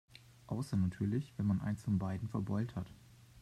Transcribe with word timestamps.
Außer 0.47 0.77
natürlich, 0.77 1.31
wenn 1.37 1.45
man 1.45 1.61
eins 1.61 1.83
von 1.83 1.99
beiden 1.99 2.27
verbeult 2.27 2.75
hat. 2.75 2.91